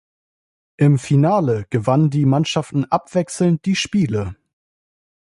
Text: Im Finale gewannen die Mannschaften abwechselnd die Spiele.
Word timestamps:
Im 0.77 0.97
Finale 0.97 1.67
gewannen 1.69 2.09
die 2.09 2.25
Mannschaften 2.25 2.85
abwechselnd 2.85 3.65
die 3.65 3.75
Spiele. 3.75 4.35